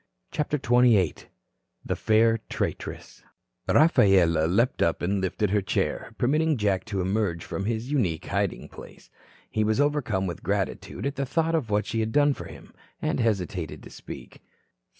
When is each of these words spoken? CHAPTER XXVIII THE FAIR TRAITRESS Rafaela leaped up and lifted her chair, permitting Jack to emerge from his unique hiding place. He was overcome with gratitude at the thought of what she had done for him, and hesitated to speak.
CHAPTER 0.31 0.57
XXVIII 0.57 1.13
THE 1.85 1.95
FAIR 1.95 2.39
TRAITRESS 2.49 3.21
Rafaela 3.67 4.47
leaped 4.47 4.81
up 4.81 5.03
and 5.03 5.21
lifted 5.21 5.51
her 5.51 5.61
chair, 5.61 6.15
permitting 6.17 6.57
Jack 6.57 6.85
to 6.85 7.01
emerge 7.01 7.45
from 7.45 7.65
his 7.65 7.91
unique 7.91 8.25
hiding 8.25 8.67
place. 8.67 9.11
He 9.51 9.63
was 9.63 9.79
overcome 9.79 10.25
with 10.25 10.41
gratitude 10.41 11.05
at 11.05 11.17
the 11.17 11.25
thought 11.27 11.53
of 11.53 11.69
what 11.69 11.85
she 11.85 11.99
had 11.99 12.11
done 12.11 12.33
for 12.33 12.45
him, 12.45 12.73
and 12.99 13.19
hesitated 13.19 13.83
to 13.83 13.91
speak. 13.91 14.41